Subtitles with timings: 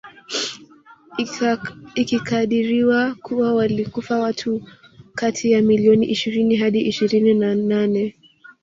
[1.97, 4.61] Ikikadiriwa kuwa walikufa watu
[5.15, 8.15] kati ya milioni ishirini hadi ishirini na nane